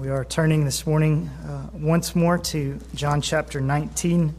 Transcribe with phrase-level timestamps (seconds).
[0.00, 4.34] We are turning this morning uh, once more to John chapter 19,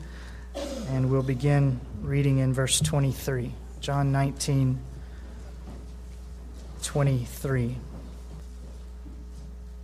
[0.89, 3.53] and we'll begin reading in verse 23.
[3.79, 4.79] John 19,
[6.81, 7.75] 23.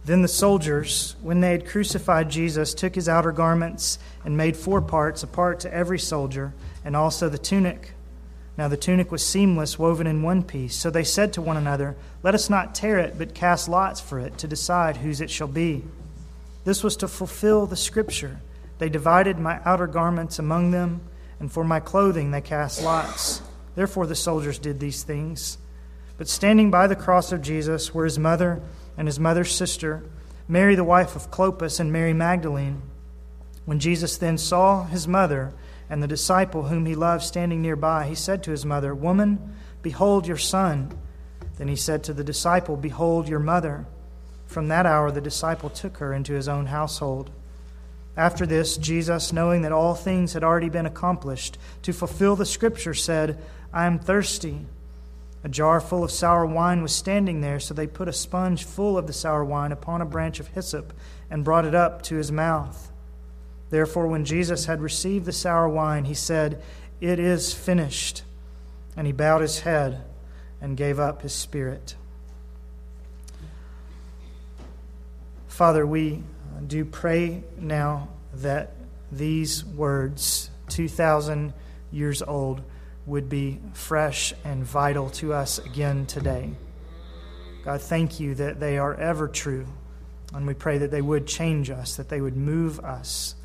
[0.03, 4.81] Then the soldiers, when they had crucified Jesus, took his outer garments and made four
[4.81, 7.91] parts, a part to every soldier, and also the tunic.
[8.57, 10.75] Now the tunic was seamless, woven in one piece.
[10.75, 14.19] So they said to one another, Let us not tear it, but cast lots for
[14.19, 15.83] it, to decide whose it shall be.
[16.65, 18.39] This was to fulfill the scripture.
[18.79, 21.01] They divided my outer garments among them,
[21.39, 23.41] and for my clothing they cast lots.
[23.75, 25.59] Therefore the soldiers did these things.
[26.17, 28.59] But standing by the cross of Jesus were his mother
[28.97, 30.03] and his mother's sister,
[30.47, 32.81] Mary the wife of Clopas, and Mary Magdalene.
[33.65, 35.53] When Jesus then saw his mother,
[35.89, 40.27] and the disciple whom he loved standing nearby, he said to his mother, Woman, behold
[40.27, 40.97] your son.
[41.57, 43.85] Then he said to the disciple, Behold your mother.
[44.47, 47.31] From that hour the disciple took her into his own household.
[48.15, 52.95] After this, Jesus, knowing that all things had already been accomplished, to fulfill the scripture,
[52.95, 53.37] said,
[53.71, 54.65] I am thirsty.
[55.43, 58.97] A jar full of sour wine was standing there, so they put a sponge full
[58.97, 60.93] of the sour wine upon a branch of hyssop
[61.29, 62.91] and brought it up to his mouth.
[63.69, 66.61] Therefore, when Jesus had received the sour wine, he said,
[67.01, 68.23] It is finished.
[68.95, 70.03] And he bowed his head
[70.61, 71.95] and gave up his spirit.
[75.47, 76.23] Father, we
[76.65, 78.73] do pray now that
[79.11, 81.53] these words, 2,000
[81.91, 82.61] years old,
[83.05, 86.51] would be fresh and vital to us again today.
[87.63, 89.65] God, thank you that they are ever true.
[90.33, 93.35] And we pray that they would change us, that they would move us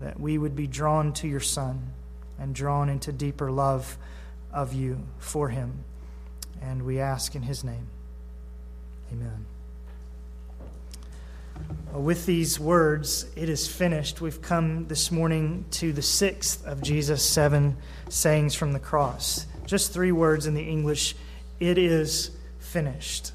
[0.00, 1.92] that we would be drawn to your Son
[2.38, 3.96] and drawn into deeper love
[4.52, 5.84] of you for him.
[6.62, 7.86] And we ask in his name.
[9.12, 9.46] Amen.
[11.92, 14.20] With these words, it is finished.
[14.20, 17.76] We've come this morning to the sixth of Jesus' seven
[18.08, 19.46] sayings from the cross.
[19.66, 21.14] Just three words in the English
[21.58, 23.32] it is finished.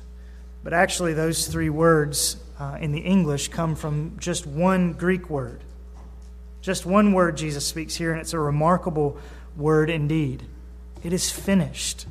[0.63, 5.61] But actually, those three words uh, in the English come from just one Greek word.
[6.65, 9.19] Just one word Jesus speaks here, and it's a remarkable
[9.55, 10.41] word indeed.
[11.03, 12.07] It is finished.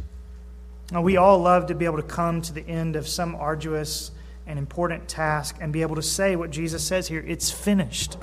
[0.93, 4.13] Now, we all love to be able to come to the end of some arduous
[4.47, 8.17] and important task and be able to say what Jesus says here it's finished.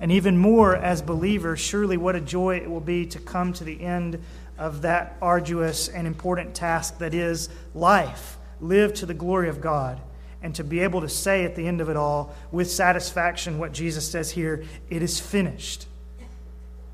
[0.00, 3.62] And even more as believers, surely what a joy it will be to come to
[3.62, 4.20] the end
[4.58, 8.36] of that arduous and important task that is life.
[8.60, 10.00] Live to the glory of God
[10.42, 13.72] and to be able to say at the end of it all with satisfaction what
[13.72, 15.86] Jesus says here it is finished.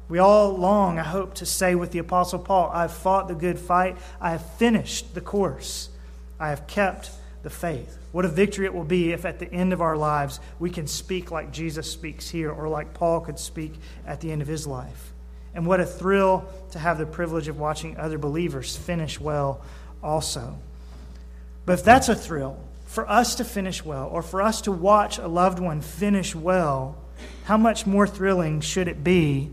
[0.09, 3.59] We all long, I hope, to say with the Apostle Paul, I've fought the good
[3.59, 5.91] fight, I have finished the course,
[6.41, 7.11] I have kept
[7.43, 7.99] the faith.
[8.13, 10.87] What a victory it will be if at the end of our lives we can
[10.87, 13.75] speak like Jesus speaks here or like Paul could speak
[14.07, 15.13] at the end of his life.
[15.55, 19.63] And what a thrill to have the privilege of watching other believers finish well
[20.03, 20.59] also.
[21.67, 22.59] But if that's a thrill,
[22.89, 26.97] for us to finish well, or for us to watch a loved one finish well,
[27.45, 29.51] how much more thrilling should it be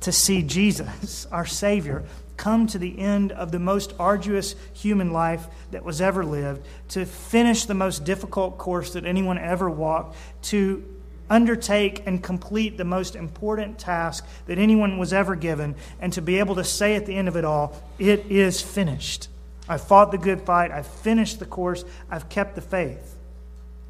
[0.00, 2.02] to see Jesus, our Savior,
[2.36, 7.06] come to the end of the most arduous human life that was ever lived, to
[7.06, 10.84] finish the most difficult course that anyone ever walked, to
[11.30, 16.40] undertake and complete the most important task that anyone was ever given, and to be
[16.40, 19.28] able to say at the end of it all, It is finished.
[19.68, 20.70] I've fought the good fight.
[20.70, 21.84] I've finished the course.
[22.10, 23.16] I've kept the faith.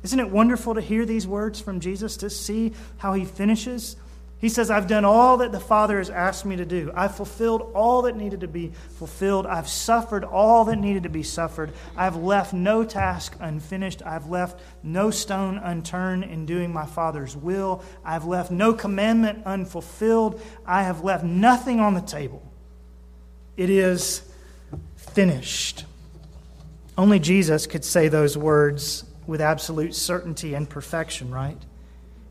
[0.03, 3.97] Isn't it wonderful to hear these words from Jesus, to see how he finishes?
[4.43, 6.91] He says, I've done all that the Father has asked me to do.
[6.97, 9.47] I've fulfilled all that needed to be fulfilled.
[9.47, 11.71] I've suffered all that needed to be suffered.
[11.97, 14.03] I've left no task unfinished.
[14.05, 17.85] I've left no stone unturned in doing my Father's will.
[18.05, 20.43] I've left no commandment unfulfilled.
[20.67, 22.43] I have left nothing on the table.
[23.57, 24.23] It is
[25.15, 25.85] finished.
[26.97, 31.59] Only Jesus could say those words with absolute certainty and perfection, right?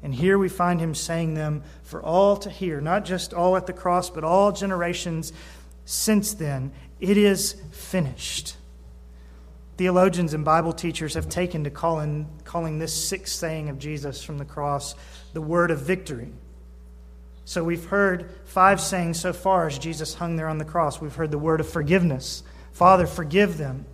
[0.03, 3.67] And here we find him saying them for all to hear, not just all at
[3.67, 5.31] the cross, but all generations
[5.85, 6.71] since then.
[6.99, 8.55] It is finished.
[9.77, 14.37] Theologians and Bible teachers have taken to calling, calling this sixth saying of Jesus from
[14.37, 14.95] the cross
[15.33, 16.31] the word of victory.
[17.45, 21.01] So we've heard five sayings so far as Jesus hung there on the cross.
[21.01, 23.85] We've heard the word of forgiveness, Father, forgive them.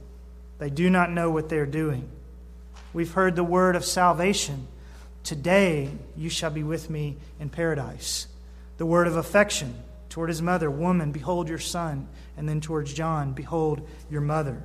[0.59, 2.09] They do not know what they're doing.
[2.93, 4.67] We've heard the word of salvation.
[5.23, 8.27] Today you shall be with me in paradise.
[8.77, 9.75] The word of affection
[10.09, 12.07] toward his mother, Woman, behold your son.
[12.37, 14.63] And then towards John, Behold your mother.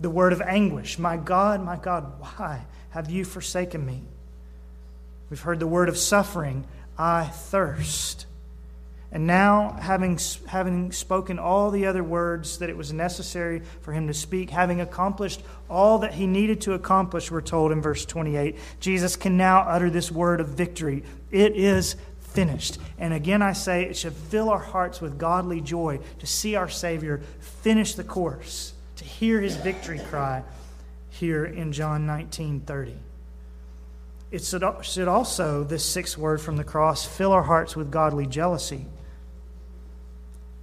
[0.00, 4.02] The word of anguish, My God, my God, why have you forsaken me?
[5.30, 8.26] We've heard the word of suffering, I thirst.
[9.10, 14.06] And now, having, having spoken all the other words that it was necessary for him
[14.06, 18.56] to speak, having accomplished all that he needed to accomplish, we're told in verse 28,
[18.80, 21.04] Jesus can now utter this word of victory.
[21.30, 22.78] It is finished.
[22.98, 26.68] And again, I say it should fill our hearts with godly joy to see our
[26.68, 30.42] Savior finish the course, to hear his victory cry
[31.08, 32.94] here in John 19 30.
[34.30, 38.84] It should also, this sixth word from the cross, fill our hearts with godly jealousy.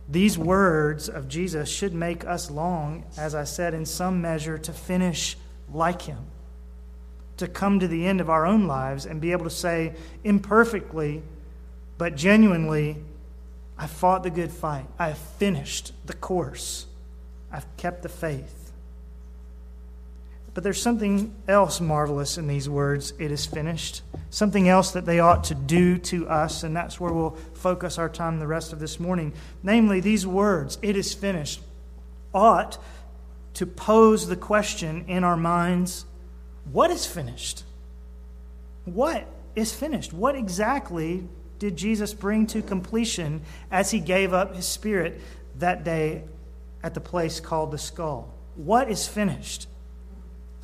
[0.07, 4.71] These words of Jesus should make us long, as I said, in some measure, to
[4.71, 5.35] finish
[5.73, 6.27] like him,
[7.37, 11.23] to come to the end of our own lives and be able to say imperfectly,
[11.97, 12.97] but genuinely,
[13.77, 14.85] I fought the good fight.
[14.99, 16.85] I have finished the course.
[17.51, 18.64] I've kept the faith.
[20.55, 24.01] But there's something else marvelous in these words, it is finished.
[24.29, 28.07] Something else that they ought to do to us, and that's where we'll focus our
[28.07, 29.33] time the rest of this morning.
[29.61, 31.61] Namely, these words, it is finished,
[32.33, 32.81] ought
[33.55, 36.05] to pose the question in our minds
[36.71, 37.63] what is finished?
[38.85, 40.13] What is finished?
[40.13, 41.27] What exactly
[41.59, 43.41] did Jesus bring to completion
[43.71, 45.21] as he gave up his spirit
[45.59, 46.23] that day
[46.81, 48.33] at the place called the skull?
[48.55, 49.67] What is finished?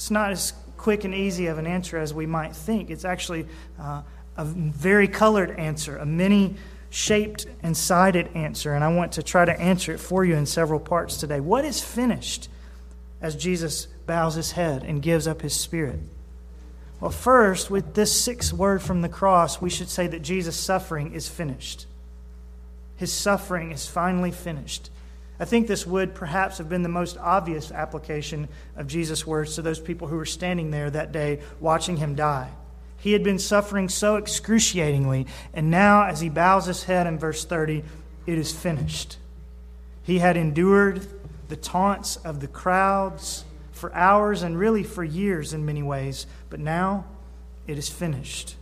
[0.01, 2.89] It's not as quick and easy of an answer as we might think.
[2.89, 3.45] It's actually
[3.79, 4.01] uh,
[4.35, 6.55] a very colored answer, a many
[6.89, 8.73] shaped and sided answer.
[8.73, 11.39] And I want to try to answer it for you in several parts today.
[11.39, 12.49] What is finished
[13.21, 15.99] as Jesus bows his head and gives up his spirit?
[16.99, 21.13] Well, first, with this sixth word from the cross, we should say that Jesus' suffering
[21.13, 21.85] is finished.
[22.95, 24.89] His suffering is finally finished.
[25.41, 29.63] I think this would perhaps have been the most obvious application of Jesus' words to
[29.63, 32.51] those people who were standing there that day watching him die.
[32.99, 37.43] He had been suffering so excruciatingly, and now, as he bows his head in verse
[37.43, 37.83] 30,
[38.27, 39.17] it is finished.
[40.03, 41.07] He had endured
[41.49, 46.59] the taunts of the crowds for hours and really for years in many ways, but
[46.59, 47.05] now
[47.65, 48.57] it is finished.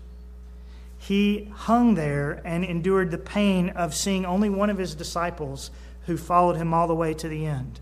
[0.97, 5.71] He hung there and endured the pain of seeing only one of his disciples
[6.09, 7.79] who followed him all the way to the end.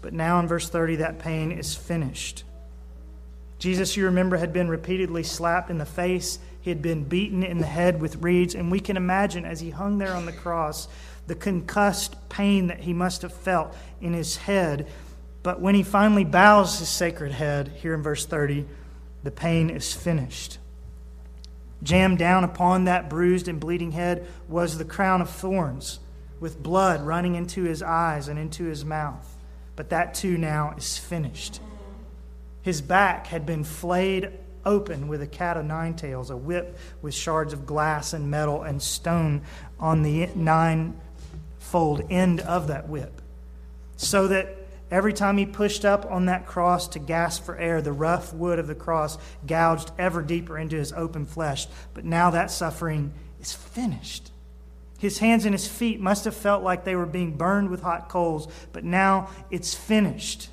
[0.00, 2.42] But now in verse 30, that pain is finished.
[3.60, 6.40] Jesus, you remember, had been repeatedly slapped in the face.
[6.62, 8.56] He had been beaten in the head with reeds.
[8.56, 10.88] And we can imagine as he hung there on the cross
[11.28, 14.88] the concussed pain that he must have felt in his head.
[15.44, 18.66] But when he finally bows his sacred head, here in verse 30,
[19.22, 20.58] the pain is finished.
[21.82, 26.00] Jammed down upon that bruised and bleeding head was the crown of thorns
[26.42, 29.38] with blood running into his eyes and into his mouth.
[29.76, 31.60] But that too now is finished.
[32.62, 34.32] His back had been flayed
[34.66, 38.64] open with a cat o' nine tails, a whip with shards of glass and metal
[38.64, 39.42] and stone
[39.78, 43.22] on the nine-fold end of that whip,
[43.96, 44.56] so that
[44.90, 48.58] every time he pushed up on that cross to gasp for air, the rough wood
[48.58, 49.16] of the cross
[49.46, 51.68] gouged ever deeper into his open flesh.
[51.94, 54.31] But now that suffering is finished.
[55.02, 58.08] His hands and his feet must have felt like they were being burned with hot
[58.08, 60.48] coals, but now it's finished.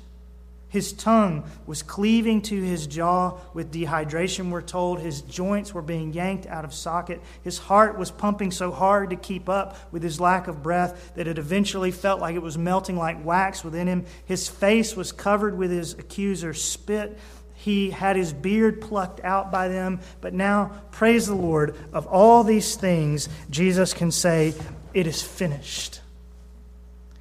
[0.68, 4.98] His tongue was cleaving to his jaw with dehydration, we're told.
[4.98, 7.22] His joints were being yanked out of socket.
[7.44, 11.28] His heart was pumping so hard to keep up with his lack of breath that
[11.28, 14.04] it eventually felt like it was melting like wax within him.
[14.24, 17.16] His face was covered with his accuser's spit.
[17.60, 22.42] He had his beard plucked out by them, but now, praise the Lord, of all
[22.42, 24.54] these things, Jesus can say,
[24.94, 26.00] It is finished.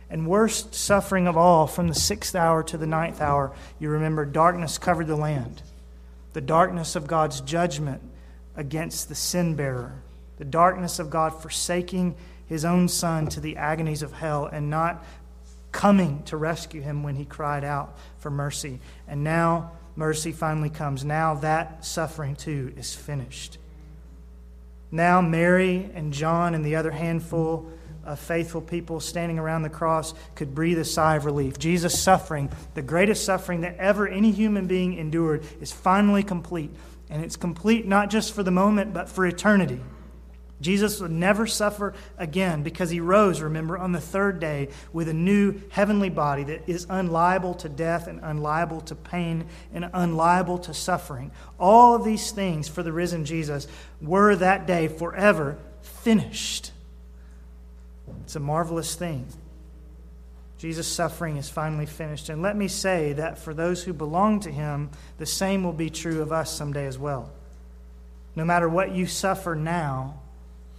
[0.10, 4.24] And worst suffering of all, from the sixth hour to the ninth hour, you remember
[4.24, 5.62] darkness covered the land.
[6.32, 8.02] The darkness of God's judgment
[8.56, 9.96] against the sin bearer.
[10.38, 12.16] The darkness of God forsaking
[12.48, 15.04] his own son to the agonies of hell and not
[15.74, 18.80] coming to rescue him when he cried out for mercy.
[19.06, 21.04] And now, mercy finally comes.
[21.04, 23.58] Now that suffering too is finished.
[24.92, 27.72] Now, Mary and John and the other handful
[28.04, 31.60] of faithful people standing around the cross could breathe a sigh of relief.
[31.60, 36.72] Jesus' suffering, the greatest suffering that ever any human being endured, is finally complete.
[37.10, 39.80] And it's complete not just for the moment, but for eternity.
[40.62, 45.14] Jesus would never suffer again because he rose, remember, on the third day with a
[45.14, 50.74] new heavenly body that is unliable to death and unliable to pain and unliable to
[50.74, 51.32] suffering.
[51.58, 53.68] All of these things for the risen Jesus
[54.02, 56.72] were that day forever finished.
[58.24, 59.28] It's a marvelous thing.
[60.58, 62.28] Jesus' suffering is finally finished.
[62.28, 65.90] And let me say that for those who belong to him, the same will be
[65.90, 67.32] true of us someday as well.
[68.36, 70.20] No matter what you suffer now,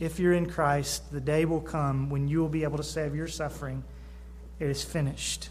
[0.00, 3.06] if you're in Christ, the day will come when you will be able to say
[3.06, 3.84] of your suffering,
[4.58, 5.50] It is finished.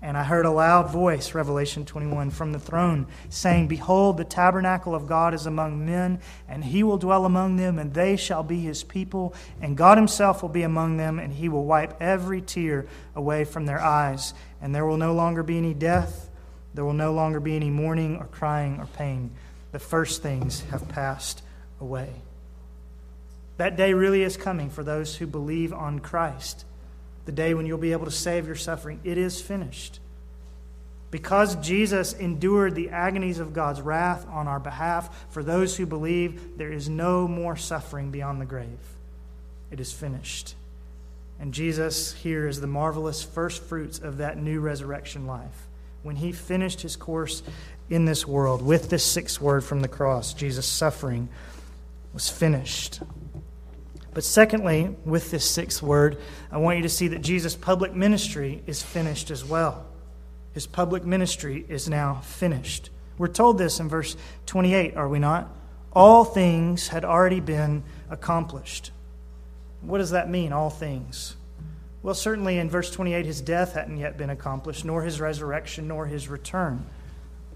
[0.00, 4.94] And I heard a loud voice, Revelation 21, from the throne, saying, Behold, the tabernacle
[4.94, 8.60] of God is among men, and he will dwell among them, and they shall be
[8.60, 12.86] his people, and God himself will be among them, and he will wipe every tear
[13.16, 14.34] away from their eyes.
[14.60, 16.28] And there will no longer be any death,
[16.74, 19.30] there will no longer be any mourning, or crying, or pain.
[19.72, 21.42] The first things have passed
[21.80, 22.12] away.
[23.56, 26.64] That day really is coming for those who believe on Christ
[27.24, 29.00] the day when you'll be able to save your suffering.
[29.04, 30.00] It is finished.
[31.10, 36.58] Because Jesus endured the agonies of God's wrath on our behalf, for those who believe,
[36.58, 38.80] there is no more suffering beyond the grave.
[39.70, 40.54] It is finished.
[41.38, 45.68] And Jesus here is the marvelous first fruits of that new resurrection life.
[46.02, 47.42] When he finished his course
[47.88, 51.28] in this world with this sixth word from the cross, Jesus' suffering
[52.12, 53.00] was finished.
[54.14, 56.18] But secondly, with this sixth word,
[56.52, 59.84] I want you to see that Jesus' public ministry is finished as well.
[60.52, 62.90] His public ministry is now finished.
[63.18, 64.16] We're told this in verse
[64.46, 65.48] 28, are we not?
[65.92, 68.92] All things had already been accomplished.
[69.82, 71.34] What does that mean, all things?
[72.02, 76.06] Well, certainly in verse 28, his death hadn't yet been accomplished, nor his resurrection, nor
[76.06, 76.86] his return.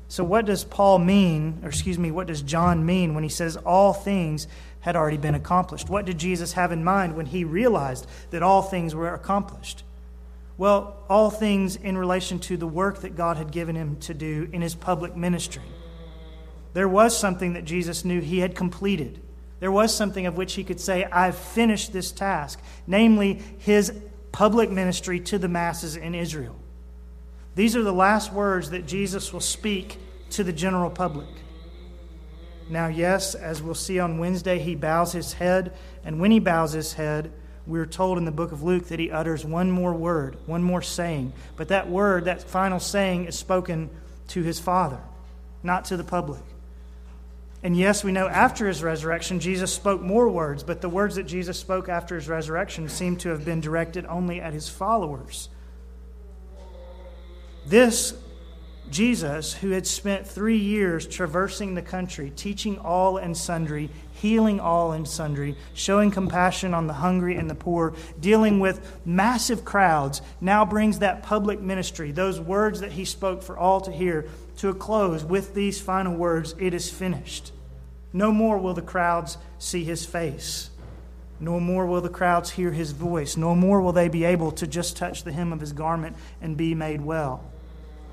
[0.08, 3.58] So, what does Paul mean, or excuse me, what does John mean when he says
[3.58, 4.48] all things
[4.80, 5.88] had already been accomplished.
[5.88, 9.82] What did Jesus have in mind when he realized that all things were accomplished?
[10.56, 14.48] Well, all things in relation to the work that God had given him to do
[14.52, 15.62] in his public ministry.
[16.74, 19.20] There was something that Jesus knew he had completed.
[19.60, 23.92] There was something of which he could say, I've finished this task, namely his
[24.32, 26.56] public ministry to the masses in Israel.
[27.54, 29.98] These are the last words that Jesus will speak
[30.30, 31.28] to the general public.
[32.70, 35.72] Now, yes, as we'll see on Wednesday, he bows his head,
[36.04, 37.32] and when he bows his head,
[37.66, 40.82] we're told in the book of Luke that he utters one more word, one more
[40.82, 41.32] saying.
[41.56, 43.90] But that word, that final saying, is spoken
[44.28, 45.00] to his Father,
[45.62, 46.40] not to the public.
[47.62, 51.24] And yes, we know after his resurrection, Jesus spoke more words, but the words that
[51.24, 55.48] Jesus spoke after his resurrection seem to have been directed only at his followers.
[57.66, 58.14] This
[58.90, 64.92] Jesus, who had spent three years traversing the country, teaching all and sundry, healing all
[64.92, 70.64] and sundry, showing compassion on the hungry and the poor, dealing with massive crowds, now
[70.64, 74.26] brings that public ministry, those words that he spoke for all to hear,
[74.56, 77.52] to a close with these final words It is finished.
[78.12, 80.70] No more will the crowds see his face.
[81.40, 83.36] No more will the crowds hear his voice.
[83.36, 86.56] No more will they be able to just touch the hem of his garment and
[86.56, 87.44] be made well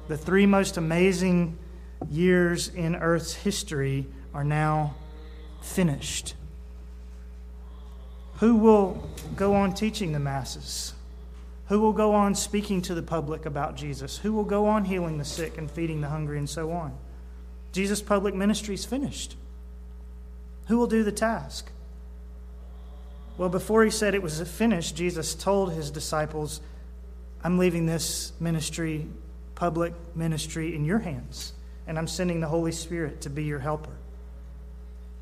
[0.07, 1.57] the three most amazing
[2.09, 4.95] years in Earth's history are now
[5.62, 6.35] finished.
[8.35, 10.93] Who will go on teaching the masses?
[11.67, 14.17] Who will go on speaking to the public about Jesus?
[14.19, 16.95] Who will go on healing the sick and feeding the hungry and so on?
[17.71, 19.35] Jesus' public ministry is finished.
[20.67, 21.71] Who will do the task?
[23.38, 26.62] Well, before he said it was finished, Jesus told his disciples,
[27.43, 29.07] I'm leaving this ministry
[29.55, 31.53] public ministry in your hands,
[31.88, 33.95] and I'm sending the Holy Spirit to be your helper.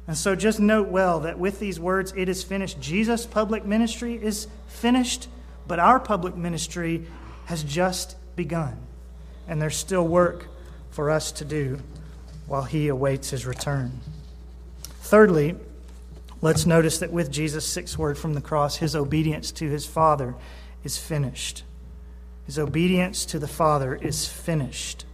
[0.07, 2.81] And so just note well that with these words, it is finished.
[2.81, 5.29] Jesus' public ministry is finished,
[5.65, 7.05] but our public ministry
[7.45, 8.77] has just begun.
[9.47, 10.47] And there's still work
[10.91, 11.79] for us to do
[12.47, 13.99] while he awaits his return.
[15.01, 15.55] Thirdly,
[16.41, 20.35] let's notice that with Jesus' sixth word from the cross, his obedience to his Father
[20.83, 21.63] is finished.
[22.45, 25.05] His obedience to the Father is finished.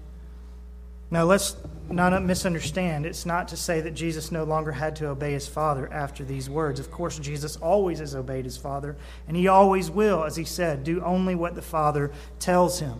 [1.11, 1.55] Now, let's
[1.89, 3.05] not misunderstand.
[3.05, 6.49] It's not to say that Jesus no longer had to obey his Father after these
[6.49, 6.79] words.
[6.79, 8.95] Of course, Jesus always has obeyed his Father,
[9.27, 12.99] and he always will, as he said, do only what the Father tells him.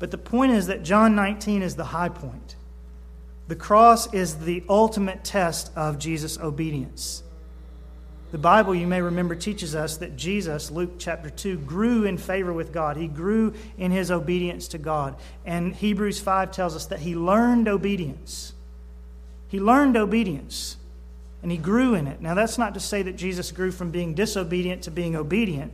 [0.00, 2.56] But the point is that John 19 is the high point.
[3.46, 7.22] The cross is the ultimate test of Jesus' obedience.
[8.30, 12.52] The Bible, you may remember, teaches us that Jesus, Luke chapter 2, grew in favor
[12.52, 12.96] with God.
[12.96, 15.16] He grew in his obedience to God.
[15.44, 18.52] And Hebrews 5 tells us that he learned obedience.
[19.48, 20.76] He learned obedience
[21.42, 22.20] and he grew in it.
[22.20, 25.72] Now, that's not to say that Jesus grew from being disobedient to being obedient.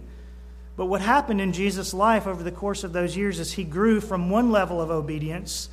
[0.76, 4.00] But what happened in Jesus' life over the course of those years is he grew
[4.00, 5.68] from one level of obedience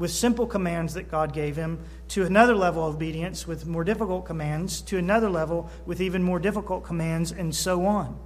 [0.00, 1.78] with simple commands that God gave him,
[2.08, 6.40] to another level of obedience with more difficult commands, to another level with even more
[6.40, 8.18] difficult commands, and so on.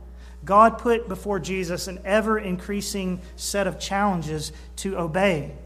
[0.45, 5.57] God put before Jesus an ever increasing set of challenges to obey.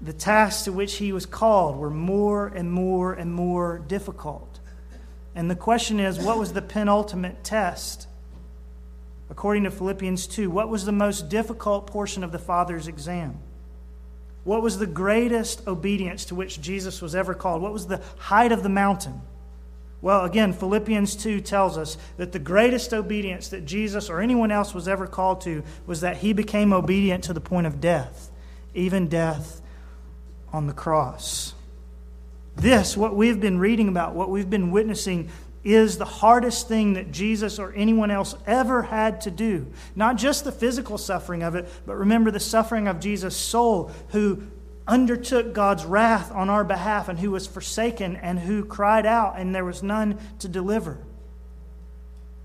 [0.00, 4.60] the tasks to which he was called were more and more and more difficult.
[5.34, 8.06] And the question is what was the penultimate test?
[9.30, 13.38] According to Philippians 2, what was the most difficult portion of the Father's exam?
[14.44, 17.62] What was the greatest obedience to which Jesus was ever called?
[17.62, 19.22] What was the height of the mountain?
[20.02, 24.74] Well, again, Philippians 2 tells us that the greatest obedience that Jesus or anyone else
[24.74, 28.30] was ever called to was that he became obedient to the point of death,
[28.74, 29.62] even death
[30.52, 31.54] on the cross.
[32.54, 35.30] This, what we've been reading about, what we've been witnessing,
[35.64, 39.66] is the hardest thing that Jesus or anyone else ever had to do.
[39.96, 44.42] Not just the physical suffering of it, but remember the suffering of Jesus' soul, who
[44.86, 49.54] undertook God's wrath on our behalf and who was forsaken and who cried out, and
[49.54, 50.98] there was none to deliver.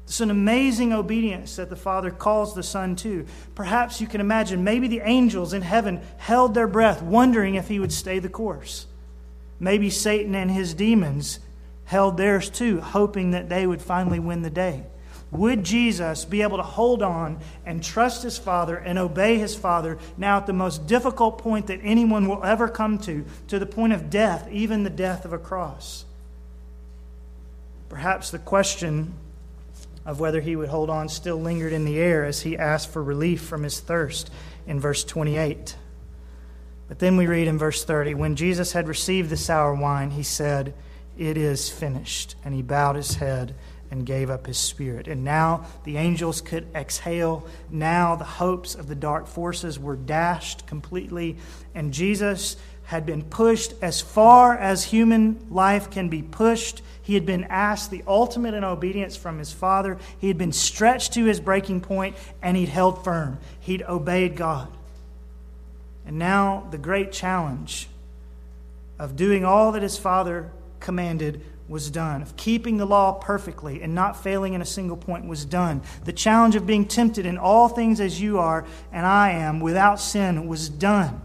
[0.05, 3.27] It's an amazing obedience that the Father calls the Son to.
[3.53, 7.79] Perhaps you can imagine maybe the angels in heaven held their breath, wondering if he
[7.79, 8.87] would stay the course.
[9.59, 11.39] Maybe Satan and his demons
[11.89, 14.83] held theirs too, hoping that they would finally win the day.
[15.31, 19.97] Would Jesus be able to hold on and trust his Father and obey his Father
[20.15, 23.93] now at the most difficult point that anyone will ever come to, to the point
[23.93, 26.05] of death, even the death of a cross?
[27.89, 29.15] Perhaps the question
[30.05, 33.01] of whether he would hold on still lingered in the air as he asked for
[33.01, 34.29] relief from his thirst
[34.67, 35.75] in verse 28.
[36.87, 40.21] But then we read in verse 30 when Jesus had received the sour wine, he
[40.21, 40.75] said,
[41.19, 42.35] it is finished.
[42.43, 43.53] And he bowed his head
[43.91, 45.07] and gave up his spirit.
[45.07, 47.45] And now the angels could exhale.
[47.69, 51.37] Now the hopes of the dark forces were dashed completely.
[51.75, 56.81] And Jesus had been pushed as far as human life can be pushed.
[57.03, 59.97] He had been asked the ultimate in obedience from his Father.
[60.19, 63.39] He had been stretched to his breaking point, and he'd held firm.
[63.59, 64.69] He'd obeyed God.
[66.05, 67.87] And now the great challenge
[68.97, 73.93] of doing all that his Father commanded was done, of keeping the law perfectly and
[73.93, 75.81] not failing in a single point was done.
[76.03, 79.99] The challenge of being tempted in all things as you are and I am without
[79.99, 81.21] sin was done.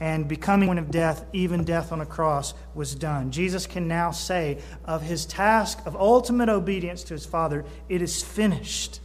[0.00, 3.30] And becoming one of death, even death on a cross, was done.
[3.30, 8.22] Jesus can now say of his task of ultimate obedience to his Father, it is
[8.22, 9.00] finished.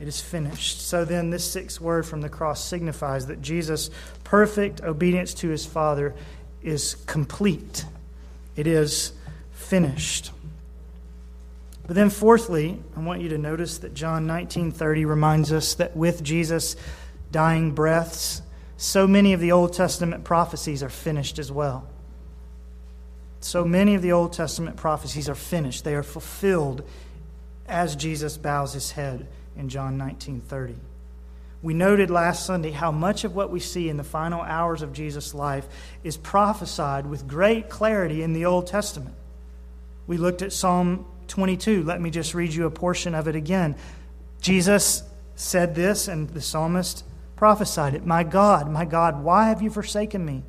[0.00, 0.80] It is finished.
[0.80, 3.90] So then, this sixth word from the cross signifies that Jesus'
[4.24, 6.14] perfect obedience to his Father
[6.62, 7.84] is complete.
[8.56, 9.12] It is
[9.52, 10.30] finished.
[11.86, 16.22] But then fourthly, I want you to notice that John 19:30 reminds us that with
[16.22, 16.76] Jesus'
[17.32, 18.42] dying breaths,
[18.76, 21.86] so many of the Old Testament prophecies are finished as well.
[23.40, 25.84] So many of the Old Testament prophecies are finished.
[25.84, 26.82] They are fulfilled
[27.66, 30.76] as Jesus bows his head in John 19:30.
[31.62, 34.92] We noted last Sunday how much of what we see in the final hours of
[34.92, 35.68] Jesus' life
[36.02, 39.14] is prophesied with great clarity in the Old Testament.
[40.06, 41.84] We looked at Psalm 22.
[41.84, 43.76] Let me just read you a portion of it again.
[44.40, 45.02] Jesus
[45.34, 47.04] said this, and the psalmist
[47.36, 50.42] prophesied it My God, my God, why have you forsaken me?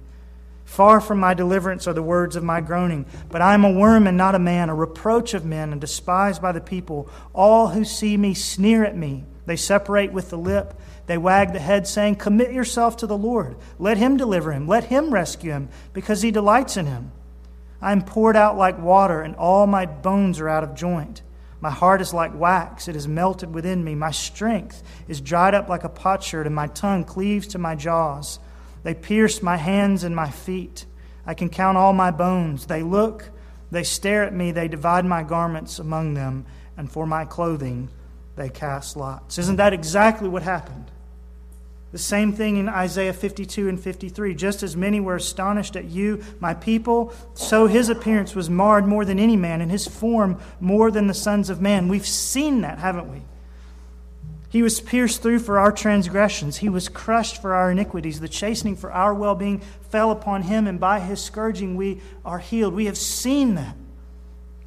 [0.66, 4.08] Far from my deliverance are the words of my groaning, but I am a worm
[4.08, 7.10] and not a man, a reproach of men and despised by the people.
[7.34, 9.26] All who see me sneer at me.
[9.46, 10.74] They separate with the lip.
[11.08, 13.58] They wag the head, saying, Commit yourself to the Lord.
[13.80, 14.68] Let him deliver him.
[14.68, 17.12] Let him rescue him, because he delights in him.
[17.82, 21.22] I am poured out like water, and all my bones are out of joint.
[21.60, 23.94] My heart is like wax, it is melted within me.
[23.96, 28.40] My strength is dried up like a potsherd, and my tongue cleaves to my jaws.
[28.84, 30.86] They pierce my hands and my feet.
[31.26, 32.66] I can count all my bones.
[32.66, 33.30] They look,
[33.70, 36.46] they stare at me, they divide my garments among them,
[36.78, 37.90] and for my clothing
[38.36, 39.38] they cast lots.
[39.38, 40.92] Isn't that exactly what happened?
[41.92, 44.34] The same thing in Isaiah 52 and 53.
[44.34, 49.04] Just as many were astonished at you, my people, so his appearance was marred more
[49.04, 51.90] than any man, and his form more than the sons of man.
[51.90, 53.24] We've seen that, haven't we?
[54.48, 56.58] He was pierced through for our transgressions.
[56.58, 58.20] He was crushed for our iniquities.
[58.20, 62.40] The chastening for our well being fell upon him, and by his scourging we are
[62.40, 62.74] healed.
[62.74, 63.76] We have seen that.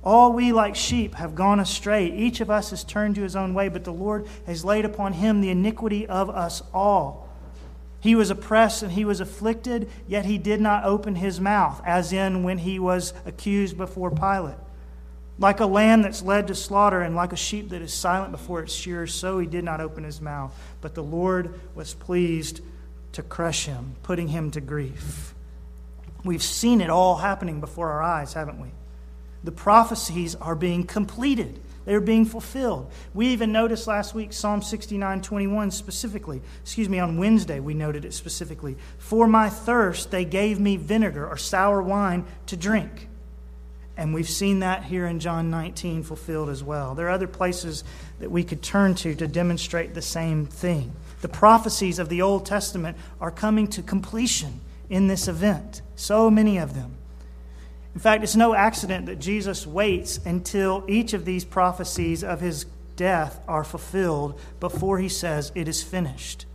[0.05, 2.07] All we like sheep have gone astray.
[2.07, 5.15] Each of us has turned to his own way, but the Lord has laid upon
[5.15, 7.31] him the iniquity of us all.
[8.01, 12.13] He was oppressed and he was afflicted, yet he did not open his mouth, as
[12.13, 14.59] in when he was accused before Pilate.
[15.39, 18.61] Like a lamb that's led to slaughter and like a sheep that is silent before
[18.61, 20.55] its shearers, so he did not open his mouth.
[20.83, 22.61] But the Lord was pleased
[23.13, 25.35] to crush him, putting him to grief.
[26.25, 28.69] We've seen it all happening before our eyes, haven't we?
[29.45, 31.61] The prophecies are being completed.
[31.85, 32.91] They're being fulfilled.
[33.13, 36.41] We even noticed last week Psalm 69 21 specifically.
[36.63, 38.77] Excuse me, on Wednesday we noted it specifically.
[38.99, 43.09] For my thirst, they gave me vinegar or sour wine to drink.
[43.97, 46.95] And we've seen that here in John 19 fulfilled as well.
[46.95, 47.85] There are other places
[48.19, 50.93] that we could turn to to demonstrate the same thing.
[51.21, 56.59] The prophecies of the Old Testament are coming to completion in this event, so many
[56.59, 56.97] of them.
[57.95, 62.67] In fact, it's no accident that Jesus waits until each of these prophecies of his
[62.97, 66.47] death are fulfilled before he says, It is finished.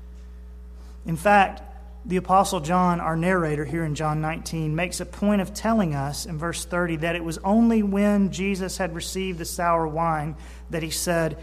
[1.06, 1.62] In fact,
[2.06, 6.26] the Apostle John, our narrator here in John 19, makes a point of telling us
[6.26, 10.36] in verse 30 that it was only when Jesus had received the sour wine
[10.70, 11.38] that he said,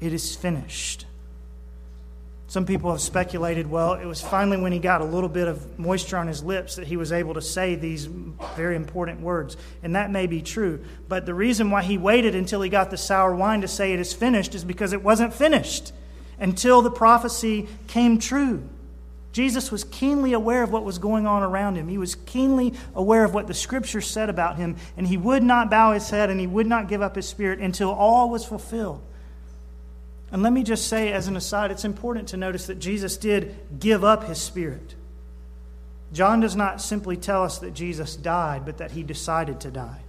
[0.00, 1.06] It is finished.
[2.50, 5.78] Some people have speculated, well, it was finally when he got a little bit of
[5.78, 9.56] moisture on his lips that he was able to say these very important words.
[9.84, 10.84] And that may be true.
[11.08, 14.00] But the reason why he waited until he got the sour wine to say it
[14.00, 15.92] is finished is because it wasn't finished
[16.40, 18.68] until the prophecy came true.
[19.30, 21.86] Jesus was keenly aware of what was going on around him.
[21.86, 25.70] He was keenly aware of what the scripture said about him, and he would not
[25.70, 29.02] bow his head and he would not give up his spirit until all was fulfilled.
[30.32, 33.56] And let me just say, as an aside, it's important to notice that Jesus did
[33.80, 34.94] give up his spirit.
[36.12, 40.02] John does not simply tell us that Jesus died, but that he decided to die.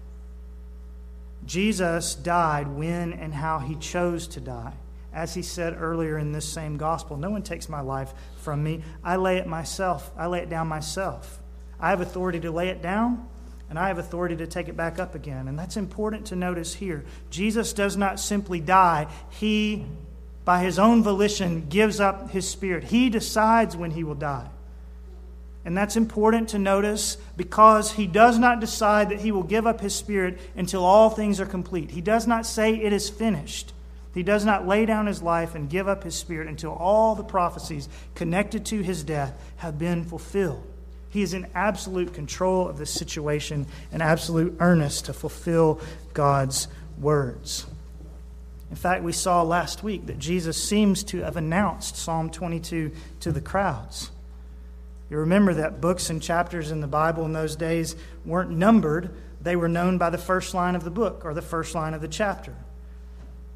[1.46, 4.74] Jesus died when and how he chose to die.
[5.14, 8.84] As he said earlier in this same gospel, no one takes my life from me.
[9.04, 10.12] I lay it myself.
[10.16, 11.40] I lay it down myself.
[11.80, 13.28] I have authority to lay it down,
[13.70, 15.48] and I have authority to take it back up again.
[15.48, 17.04] And that's important to notice here.
[17.32, 19.86] Jesus does not simply die, he
[20.43, 22.86] by his own volition, gives up his spirit.
[22.86, 24.49] He decides when he will die.
[25.63, 29.80] And that's important to notice because he does not decide that he will give up
[29.80, 31.91] his spirit until all things are complete.
[31.91, 33.73] He does not say it is finished.
[34.13, 37.23] He does not lay down his life and give up his spirit until all the
[37.23, 40.65] prophecies connected to his death have been fulfilled.
[41.10, 45.80] He is in absolute control of the situation and absolute earnest to fulfill
[46.13, 47.65] God's words.
[48.72, 53.32] In fact, we saw last week that Jesus seems to have announced Psalm 22 to
[53.32, 54.10] the crowds.
[55.10, 59.58] You remember that books and chapters in the Bible in those days weren't numbered, they
[59.58, 62.08] were known by the first line of the book or the first line of the
[62.08, 62.56] chapter.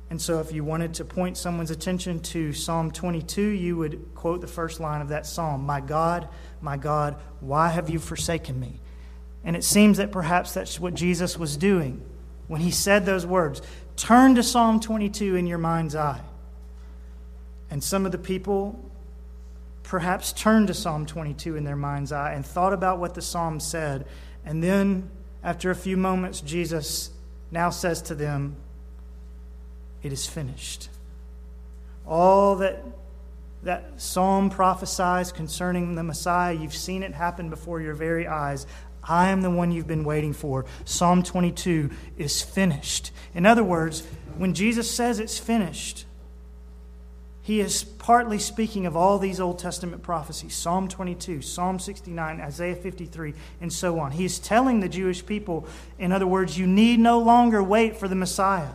[0.09, 4.41] And so, if you wanted to point someone's attention to Psalm 22, you would quote
[4.41, 6.27] the first line of that psalm My God,
[6.61, 8.81] my God, why have you forsaken me?
[9.45, 12.03] And it seems that perhaps that's what Jesus was doing
[12.47, 13.61] when he said those words.
[13.95, 16.21] Turn to Psalm 22 in your mind's eye.
[17.69, 18.79] And some of the people
[19.83, 23.59] perhaps turned to Psalm 22 in their mind's eye and thought about what the psalm
[23.59, 24.05] said.
[24.45, 25.09] And then,
[25.43, 27.11] after a few moments, Jesus
[27.51, 28.55] now says to them,
[30.03, 30.89] It is finished.
[32.05, 32.83] All that
[33.65, 38.67] that psalm prophesies concerning the Messiah, you've seen it happen before your very eyes.
[39.07, 40.65] I am the one you've been waiting for.
[40.83, 43.11] Psalm 22 is finished.
[43.33, 44.05] In other words,
[44.37, 46.05] when Jesus says it's finished,
[47.45, 52.75] he is partly speaking of all these Old Testament prophecies Psalm 22, Psalm 69, Isaiah
[52.75, 54.11] 53, and so on.
[54.11, 55.67] He is telling the Jewish people,
[55.99, 58.71] in other words, you need no longer wait for the Messiah.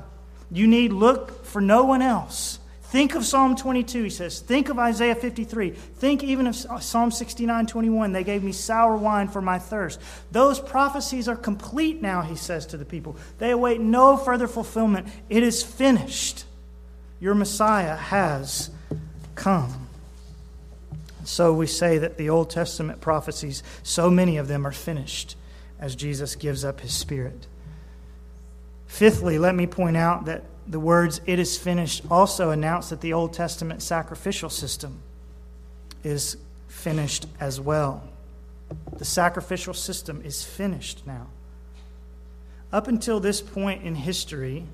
[0.53, 2.61] You need look for no one else.
[2.91, 4.41] Think of Psalm 22, he says.
[4.41, 5.71] Think of Isaiah 53.
[5.71, 8.11] Think even of uh, Psalm 69, 21.
[8.11, 10.01] They gave me sour wine for my thirst.
[10.33, 13.15] Those prophecies are complete now, he says to the people.
[13.39, 15.07] They await no further fulfillment.
[15.29, 16.45] It is finished.
[17.21, 18.71] Your Messiah has
[19.37, 19.87] come.
[21.23, 25.37] So we say that the Old Testament prophecies, so many of them are finished
[25.79, 27.47] as Jesus gives up his spirit.
[28.89, 33.13] Fifthly, let me point out that the words, it is finished, also announce that the
[33.13, 35.03] Old Testament sacrificial system
[36.05, 36.37] is
[36.69, 38.05] finished as well.
[38.97, 41.27] The sacrificial system is finished now.
[42.73, 44.65] Up until this point in history,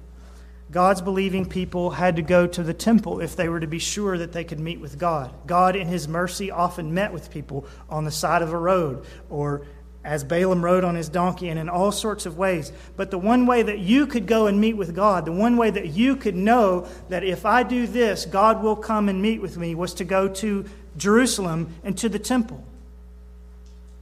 [0.70, 4.18] God's believing people had to go to the temple if they were to be sure
[4.18, 5.32] that they could meet with God.
[5.46, 9.62] God, in His mercy, often met with people on the side of a road or
[10.06, 12.72] as Balaam rode on his donkey, and in all sorts of ways.
[12.96, 15.68] But the one way that you could go and meet with God, the one way
[15.70, 19.56] that you could know that if I do this, God will come and meet with
[19.56, 20.64] me, was to go to
[20.96, 22.62] Jerusalem and to the temple.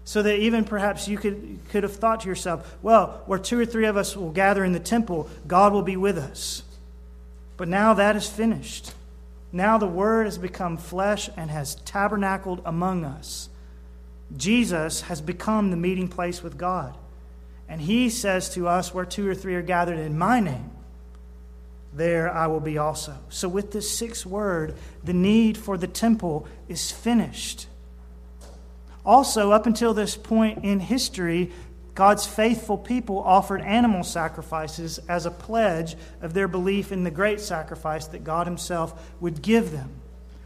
[0.05, 3.65] So that even perhaps you could, could have thought to yourself, well, where two or
[3.65, 6.63] three of us will gather in the temple, God will be with us.
[7.57, 8.93] But now that is finished.
[9.53, 13.49] Now the Word has become flesh and has tabernacled among us.
[14.37, 16.97] Jesus has become the meeting place with God.
[17.69, 20.71] And he says to us, Where two or three are gathered in my name,
[21.93, 23.17] there I will be also.
[23.29, 27.67] So, with this sixth word, the need for the temple is finished.
[29.07, 31.53] Also, up until this point in history,
[31.95, 37.41] God's faithful people offered animal sacrifices as a pledge of their belief in the great
[37.41, 39.91] sacrifice that God Himself would give them.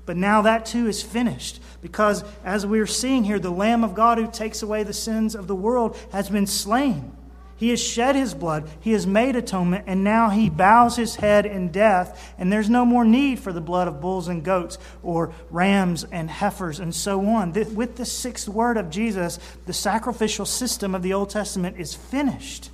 [0.09, 3.95] But now that too is finished because, as we are seeing here, the Lamb of
[3.95, 7.13] God who takes away the sins of the world has been slain.
[7.57, 11.45] He has shed his blood, he has made atonement, and now he bows his head
[11.45, 12.33] in death.
[12.39, 16.31] And there's no more need for the blood of bulls and goats or rams and
[16.31, 17.53] heifers and so on.
[17.53, 22.71] With the sixth word of Jesus, the sacrificial system of the Old Testament is finished.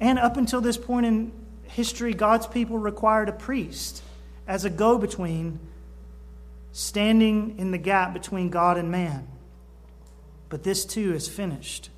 [0.00, 4.02] And up until this point in history, God's people required a priest
[4.46, 5.60] as a go between,
[6.76, 9.26] standing in the gap between God and man.
[10.50, 11.88] But this too is finished.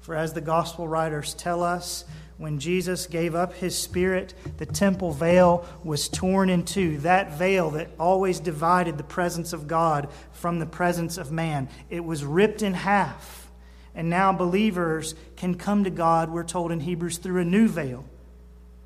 [0.00, 2.04] For as the gospel writers tell us,
[2.36, 6.98] when Jesus gave up his spirit, the temple veil was torn in two.
[6.98, 11.68] That veil that always divided the presence of God from the presence of man.
[11.88, 13.48] It was ripped in half.
[13.94, 18.04] And now believers can come to God, we're told in Hebrews, through a new veil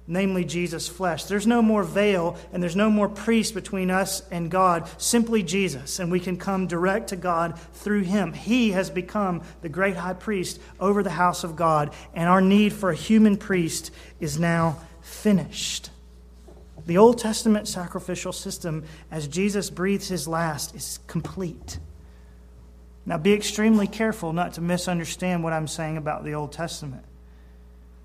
[0.06, 1.24] namely Jesus' flesh.
[1.24, 5.98] There's no more veil and there's no more priest between us and God, simply Jesus,
[5.98, 8.32] and we can come direct to God through him.
[8.32, 12.72] He has become the great high priest over the house of God, and our need
[12.72, 13.90] for a human priest
[14.20, 15.90] is now finished.
[16.86, 21.78] The Old Testament sacrificial system, as Jesus breathes his last, is complete.
[23.06, 27.04] Now, be extremely careful not to misunderstand what I'm saying about the Old Testament.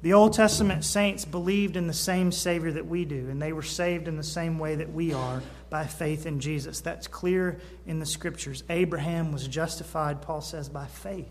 [0.02, 3.62] The Old Testament saints believed in the same Savior that we do, and they were
[3.62, 6.80] saved in the same way that we are by faith in Jesus.
[6.80, 8.64] That's clear in the Scriptures.
[8.70, 11.28] Abraham was justified, Paul says, by faith.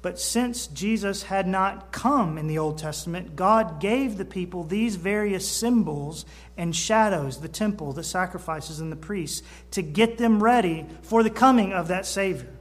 [0.00, 4.96] But since Jesus had not come in the Old Testament, God gave the people these
[4.96, 6.24] various symbols
[6.56, 11.30] and shadows the temple, the sacrifices, and the priests to get them ready for the
[11.30, 12.57] coming of that Savior.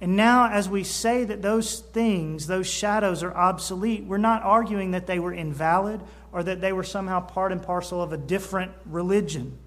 [0.00, 4.92] And now, as we say that those things, those shadows are obsolete, we're not arguing
[4.92, 6.00] that they were invalid
[6.32, 9.58] or that they were somehow part and parcel of a different religion.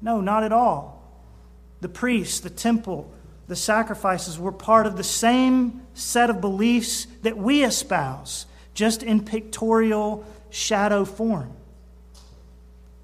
[0.00, 1.02] No, not at all.
[1.80, 3.12] The priests, the temple,
[3.48, 9.24] the sacrifices were part of the same set of beliefs that we espouse, just in
[9.24, 11.52] pictorial shadow form.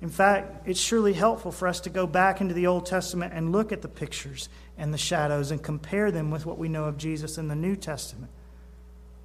[0.02, 3.52] In fact, it's surely helpful for us to go back into the Old Testament and
[3.52, 6.96] look at the pictures and the shadows and compare them with what we know of
[6.96, 8.32] Jesus in the New Testament.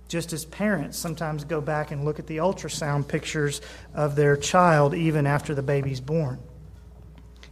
[0.10, 3.62] Just as parents sometimes go back and look at the ultrasound pictures
[3.94, 6.40] of their child even after the baby's born.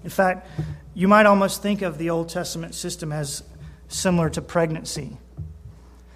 [0.03, 0.47] In fact,
[0.93, 3.41] you might almost think of the Old Testament system as
[3.87, 5.17] similar to pregnancy.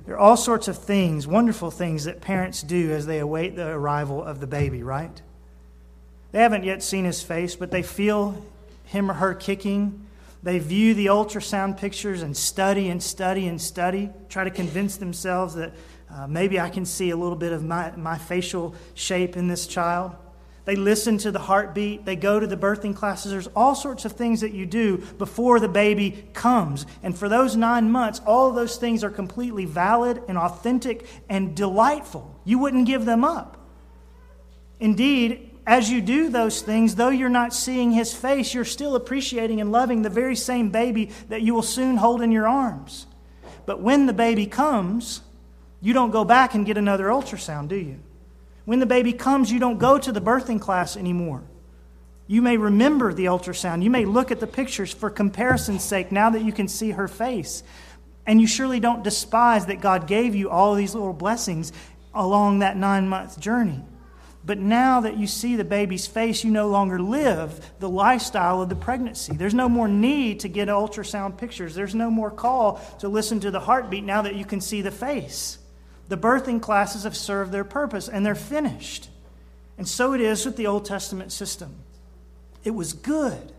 [0.06, 3.68] There are all sorts of things, wonderful things, that parents do as they await the
[3.68, 5.22] arrival of the baby, right?
[6.32, 8.44] They haven't yet seen his face, but they feel
[8.86, 10.08] him or her kicking
[10.44, 15.56] they view the ultrasound pictures and study and study and study, try to convince themselves
[15.56, 15.74] that
[16.10, 19.68] uh, maybe I can see a little bit of my, my facial shape in this
[19.68, 20.16] child.
[20.64, 22.06] They listen to the heartbeat.
[22.06, 23.32] They go to the birthing classes.
[23.32, 26.86] There's all sorts of things that you do before the baby comes.
[27.04, 31.56] And for those nine months, all of those things are completely valid and authentic and
[31.56, 32.40] delightful.
[32.44, 33.58] You wouldn't give them up.
[34.80, 39.60] Indeed, as you do those things, though you're not seeing his face, you're still appreciating
[39.60, 43.06] and loving the very same baby that you will soon hold in your arms.
[43.66, 45.22] But when the baby comes,
[45.82, 48.00] you don't go back and get another ultrasound, do you?
[48.64, 51.44] When the baby comes, you don't go to the birthing class anymore.
[52.28, 53.84] You may remember the ultrasound.
[53.84, 57.10] You may look at the pictures for comparison's sake now that you can see her
[57.10, 57.62] face.
[58.26, 61.74] And you surely don't despise that God gave you all these little blessings
[62.14, 63.84] along that nine month journey.
[64.48, 68.70] But now that you see the baby's face, you no longer live the lifestyle of
[68.70, 69.34] the pregnancy.
[69.36, 71.76] There's no more need to get ultrasound pictures.
[71.76, 74.90] There's no more call to listen to the heartbeat now that you can see the
[74.90, 75.58] face.
[76.08, 79.10] The birthing classes have served their purpose and they're finished.
[79.78, 81.76] And so it is with the Old Testament system.
[82.64, 83.52] It was good.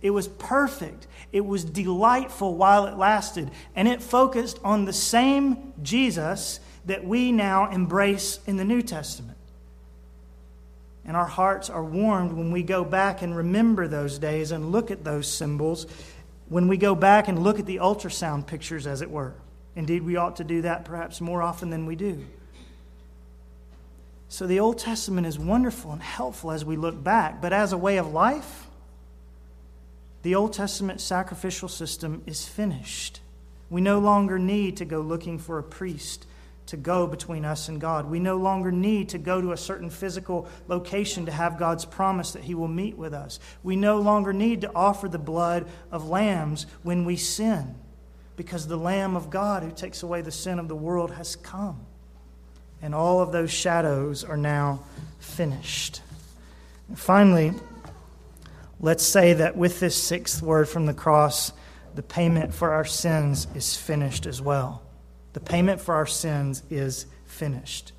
[0.00, 1.06] It was perfect.
[1.32, 3.50] It was delightful while it lasted.
[3.76, 9.36] And it focused on the same Jesus that we now embrace in the New Testament.
[11.04, 14.90] And our hearts are warmed when we go back and remember those days and look
[14.90, 15.86] at those symbols,
[16.48, 19.34] when we go back and look at the ultrasound pictures, as it were.
[19.76, 22.26] Indeed, we ought to do that perhaps more often than we do.
[24.28, 27.78] So the Old Testament is wonderful and helpful as we look back, but as a
[27.78, 28.68] way of life,
[30.22, 33.20] the Old Testament sacrificial system is finished.
[33.70, 36.26] We no longer need to go looking for a priest
[36.70, 38.08] to go between us and God.
[38.08, 42.32] We no longer need to go to a certain physical location to have God's promise
[42.32, 43.40] that He will meet with us.
[43.64, 47.74] We no longer need to offer the blood of lambs when we sin
[48.36, 51.84] because the Lamb of God who takes away the sin of the world has come.
[52.80, 54.80] And all of those shadows are now
[55.18, 56.02] finished.
[56.86, 57.52] And finally,
[58.78, 61.52] let's say that with this sixth word from the cross,
[61.96, 64.82] the payment for our sins is finished as well.
[65.32, 67.92] The payment for our sins is finished.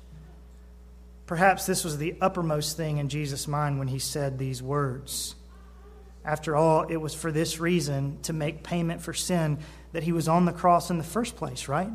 [1.26, 5.34] Perhaps this was the uppermost thing in Jesus' mind when he said these words.
[6.24, 9.58] After all, it was for this reason to make payment for sin
[9.92, 11.90] that he was on the cross in the first place, right?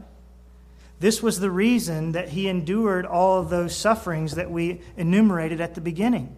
[1.00, 5.76] This was the reason that he endured all of those sufferings that we enumerated at
[5.76, 6.36] the beginning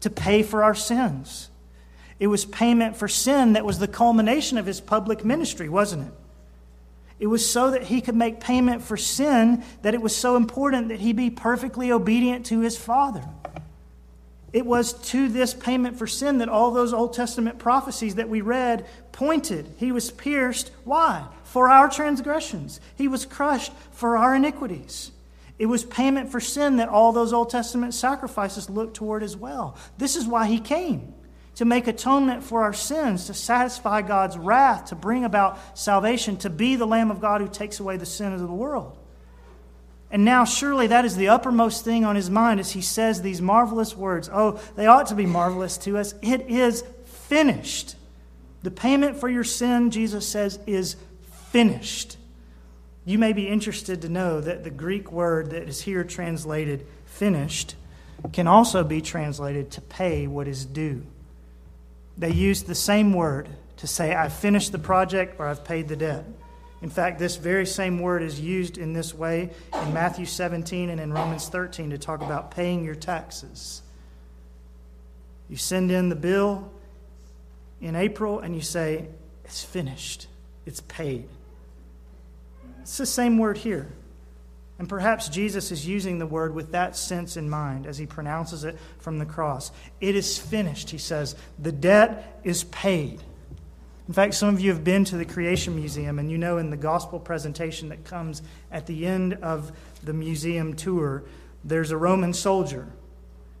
[0.00, 1.48] to pay for our sins.
[2.18, 6.14] It was payment for sin that was the culmination of his public ministry, wasn't it?
[7.22, 10.88] It was so that he could make payment for sin that it was so important
[10.88, 13.22] that he be perfectly obedient to his Father.
[14.52, 18.40] It was to this payment for sin that all those Old Testament prophecies that we
[18.40, 19.72] read pointed.
[19.76, 20.72] He was pierced.
[20.82, 21.24] Why?
[21.44, 22.80] For our transgressions.
[22.96, 25.12] He was crushed for our iniquities.
[25.60, 29.76] It was payment for sin that all those Old Testament sacrifices looked toward as well.
[29.96, 31.14] This is why he came
[31.56, 36.50] to make atonement for our sins, to satisfy God's wrath, to bring about salvation, to
[36.50, 38.98] be the Lamb of God who takes away the sins of the world.
[40.10, 43.40] And now, surely that is the uppermost thing on his mind as he says these
[43.40, 44.28] marvelous words.
[44.30, 46.14] Oh, they ought to be marvelous to us.
[46.20, 47.96] It is finished.
[48.62, 50.96] The payment for your sin, Jesus says, is
[51.50, 52.18] finished.
[53.04, 57.74] You may be interested to know that the Greek word that is here translated finished
[58.32, 61.04] can also be translated to pay what is due.
[62.16, 63.48] They use the same word
[63.78, 66.24] to say, I've finished the project or I've paid the debt.
[66.82, 71.00] In fact, this very same word is used in this way in Matthew 17 and
[71.00, 73.82] in Romans 13 to talk about paying your taxes.
[75.48, 76.70] You send in the bill
[77.80, 79.06] in April and you say,
[79.44, 80.26] It's finished,
[80.66, 81.28] it's paid.
[82.80, 83.88] It's the same word here.
[84.82, 88.64] And perhaps Jesus is using the word with that sense in mind as he pronounces
[88.64, 89.70] it from the cross.
[90.00, 91.36] It is finished, he says.
[91.56, 93.22] The debt is paid.
[94.08, 96.70] In fact, some of you have been to the Creation Museum, and you know in
[96.70, 98.42] the gospel presentation that comes
[98.72, 99.70] at the end of
[100.02, 101.22] the museum tour,
[101.62, 102.88] there's a Roman soldier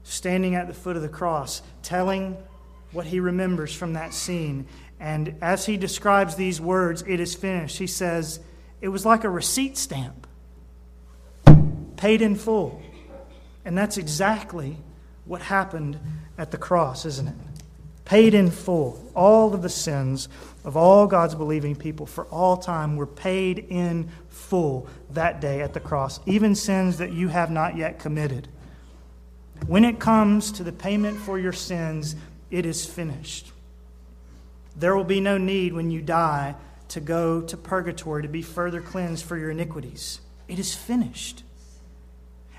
[0.02, 2.36] standing at the foot of the cross telling
[2.90, 4.66] what he remembers from that scene.
[4.98, 8.40] And as he describes these words, it is finished, he says,
[8.80, 10.26] it was like a receipt stamp
[12.02, 12.82] paid in full.
[13.64, 14.76] And that's exactly
[15.24, 16.00] what happened
[16.36, 17.34] at the cross, isn't it?
[18.04, 19.00] Paid in full.
[19.14, 20.28] All of the sins
[20.64, 25.74] of all God's believing people for all time were paid in full that day at
[25.74, 28.48] the cross, even sins that you have not yet committed.
[29.68, 32.16] When it comes to the payment for your sins,
[32.50, 33.52] it is finished.
[34.74, 36.56] There will be no need when you die
[36.88, 40.20] to go to purgatory to be further cleansed for your iniquities.
[40.48, 41.44] It is finished.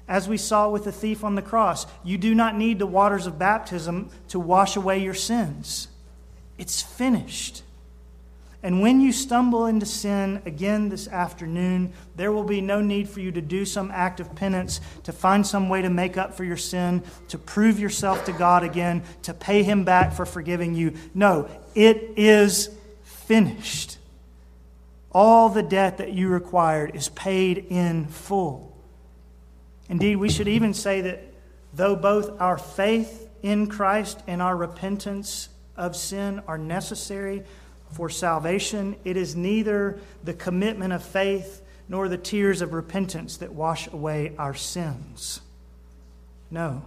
[0.07, 3.25] As we saw with the thief on the cross, you do not need the waters
[3.25, 5.87] of baptism to wash away your sins.
[6.57, 7.63] It's finished.
[8.61, 13.19] And when you stumble into sin again this afternoon, there will be no need for
[13.19, 16.45] you to do some act of penance, to find some way to make up for
[16.45, 20.93] your sin, to prove yourself to God again, to pay Him back for forgiving you.
[21.13, 22.69] No, it is
[23.03, 23.97] finished.
[25.11, 28.72] All the debt that you required is paid in full.
[29.93, 31.21] Indeed, we should even say that
[31.71, 37.43] though both our faith in Christ and our repentance of sin are necessary
[37.91, 43.53] for salvation, it is neither the commitment of faith nor the tears of repentance that
[43.53, 45.41] wash away our sins.
[46.49, 46.81] No,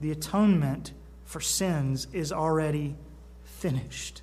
[0.00, 0.92] the atonement
[1.26, 2.96] for sins is already
[3.44, 4.22] finished.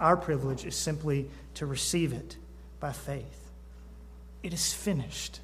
[0.00, 2.36] Our privilege is simply to receive it
[2.80, 3.52] by faith.
[4.42, 5.38] It is finished.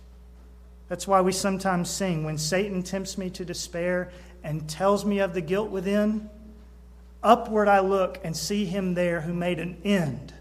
[0.91, 4.11] That's why we sometimes sing when Satan tempts me to despair
[4.43, 6.29] and tells me of the guilt within,
[7.23, 10.35] upward I look and see him there who made an end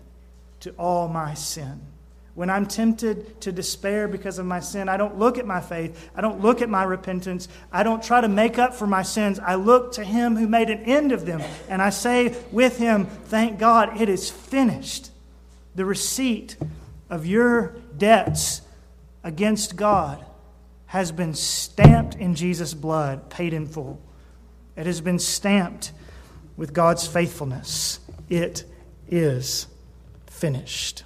[0.61, 1.81] to all my sin.
[2.33, 6.09] When I'm tempted to despair because of my sin, I don't look at my faith.
[6.15, 7.47] I don't look at my repentance.
[7.71, 9.39] I don't try to make up for my sins.
[9.39, 11.43] I look to him who made an end of them.
[11.67, 15.11] And I say with him, Thank God, it is finished.
[15.75, 16.57] The receipt
[17.07, 18.61] of your debts
[19.23, 20.25] against God
[20.89, 24.01] has been stamped in Jesus' blood, paid in full.
[24.75, 25.91] It has been stamped
[26.57, 27.99] with God's faithfulness.
[28.27, 28.63] It
[29.07, 29.67] is
[30.25, 31.03] finished.